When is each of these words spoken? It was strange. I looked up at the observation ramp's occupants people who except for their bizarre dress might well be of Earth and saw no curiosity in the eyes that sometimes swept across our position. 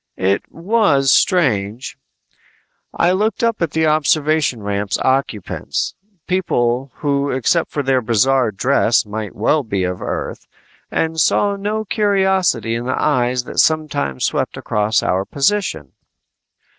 It 0.17 0.51
was 0.51 1.13
strange. 1.13 1.95
I 2.91 3.11
looked 3.11 3.43
up 3.43 3.61
at 3.61 3.69
the 3.69 3.85
observation 3.85 4.63
ramp's 4.63 4.97
occupants 4.97 5.93
people 6.25 6.91
who 6.95 7.29
except 7.29 7.69
for 7.69 7.83
their 7.83 8.01
bizarre 8.01 8.49
dress 8.51 9.05
might 9.05 9.35
well 9.35 9.61
be 9.61 9.83
of 9.83 10.01
Earth 10.01 10.47
and 10.89 11.19
saw 11.19 11.55
no 11.55 11.85
curiosity 11.85 12.73
in 12.73 12.87
the 12.87 12.99
eyes 12.99 13.43
that 13.43 13.59
sometimes 13.59 14.25
swept 14.25 14.57
across 14.57 15.03
our 15.03 15.23
position. 15.23 15.91